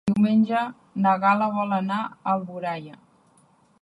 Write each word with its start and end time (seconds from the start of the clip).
Diumenge 0.09 0.61
na 1.03 1.11
Gal·la 1.25 1.49
vol 1.57 1.75
anar 1.77 1.99
a 2.07 2.09
Alboraia. 2.35 2.99